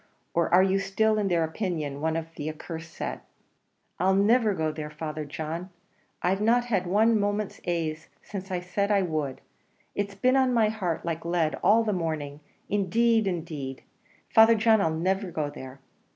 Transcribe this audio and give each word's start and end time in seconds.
or 0.33 0.51
are 0.51 0.63
you 0.63 0.79
still, 0.79 1.19
in 1.19 1.27
their 1.27 1.43
opinion, 1.43 2.01
one 2.01 2.15
of 2.15 2.25
their 2.35 2.53
accursed 2.55 2.91
set?" 2.91 3.21
"I'll 3.99 4.15
niver 4.15 4.55
go 4.55 4.71
there, 4.71 4.89
Father 4.89 5.25
John. 5.25 5.69
I've 6.23 6.41
not 6.41 6.65
had 6.65 6.87
one 6.87 7.19
moment's 7.19 7.61
ase 7.65 8.09
since 8.23 8.49
I 8.49 8.61
said 8.61 8.89
I 8.89 9.03
would; 9.03 9.41
it's 9.93 10.15
been 10.15 10.35
on 10.35 10.55
my 10.55 10.69
heart 10.69 11.05
like 11.05 11.23
lead 11.23 11.53
all 11.61 11.83
the 11.83 11.93
morning; 11.93 12.39
indeed, 12.67 13.27
indeed, 13.27 13.83
Father 14.27 14.55
John, 14.55 14.81
I'll 14.81 14.89
niver 14.89 15.29
go 15.29 15.51
there." 15.51 15.79